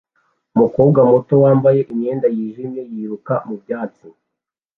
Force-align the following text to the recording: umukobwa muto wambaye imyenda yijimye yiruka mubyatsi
umukobwa 0.55 0.99
muto 1.11 1.33
wambaye 1.43 1.81
imyenda 1.91 2.27
yijimye 2.35 2.81
yiruka 2.91 3.33
mubyatsi 3.47 4.07